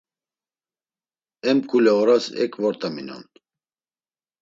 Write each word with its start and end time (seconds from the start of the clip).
En 1.49 1.57
mǩule 1.61 1.91
oras 2.01 2.25
ek 2.43 2.53
vort̆aminon. 2.61 3.23